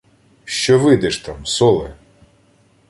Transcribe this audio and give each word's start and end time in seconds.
—Що 0.45 0.79
видиш 0.79 1.17
там, 1.17 1.45
соле? 1.45 1.95